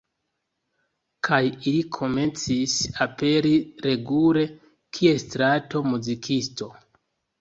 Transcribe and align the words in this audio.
Kaj 1.27 1.39
ili 1.71 1.83
komencis 1.97 2.77
aperi 3.07 3.53
regule 3.87 4.47
kiel 4.99 5.21
strato 5.29 5.85
muzikisto. 5.93 6.71